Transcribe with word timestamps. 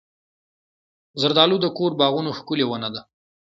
زردالو 1.21 1.57
د 1.61 1.65
کور 1.77 1.91
باغونو 1.99 2.31
ښکلې 2.37 2.65
ونه 2.67 2.89
ده. 2.93 3.01